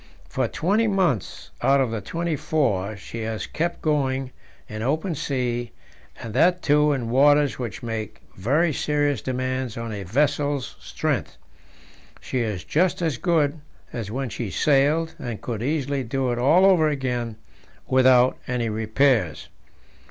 For 0.27 0.47
twenty 0.47 0.87
months 0.87 1.51
out 1.61 1.79
of 1.79 2.03
twenty 2.05 2.35
four 2.35 2.97
she 2.97 3.19
has 3.21 3.45
kept 3.45 3.83
going 3.83 4.31
in 4.67 4.81
open 4.81 5.13
sea, 5.13 5.73
and 6.19 6.33
that, 6.33 6.63
too, 6.63 6.91
in 6.91 7.11
waters 7.11 7.59
which 7.59 7.83
make 7.83 8.19
very 8.35 8.73
serious 8.73 9.21
demands 9.21 9.77
on 9.77 9.91
a 9.91 10.01
vessel's 10.01 10.75
strength. 10.79 11.37
She 12.19 12.39
is 12.39 12.63
just 12.63 13.03
as 13.03 13.19
good 13.19 13.59
as 13.93 14.09
when 14.09 14.29
she 14.29 14.49
sailed, 14.49 15.13
and 15.19 15.39
could 15.39 15.61
easily 15.61 16.03
do 16.03 16.31
it 16.31 16.39
all 16.39 16.65
over 16.65 16.89
again 16.89 17.35
without 17.85 18.39
any 18.47 18.69
repairs. 18.69 19.49